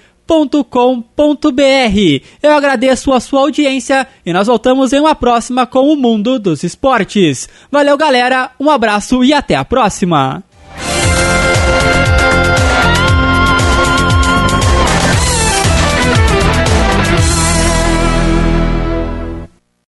Eu 2.41 2.51
agradeço 2.51 3.13
a 3.13 3.19
sua 3.19 3.41
audiência 3.41 4.07
e 4.25 4.33
nós 4.33 4.47
voltamos 4.47 4.93
em 4.93 4.99
uma 4.99 5.15
próxima 5.15 5.65
com 5.65 5.91
o 5.91 5.95
Mundo 5.95 6.39
dos 6.39 6.63
Esportes. 6.63 7.47
Valeu, 7.71 7.97
galera, 7.97 8.51
um 8.59 8.69
abraço 8.69 9.23
e 9.23 9.33
até 9.33 9.55
a 9.55 9.65
próxima! 9.65 10.43